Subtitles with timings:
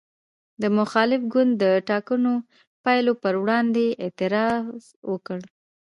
[0.61, 2.33] د مخالف ګوند د ټاکنو
[2.83, 4.81] پایلو پر وړاندې اعتراض
[5.11, 5.39] وکړ.